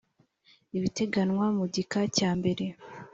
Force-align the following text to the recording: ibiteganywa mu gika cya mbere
ibiteganywa 0.77 1.45
mu 1.57 1.65
gika 1.73 2.01
cya 2.17 2.29
mbere 2.39 2.65